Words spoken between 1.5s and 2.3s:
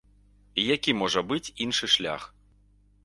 іншы шлях?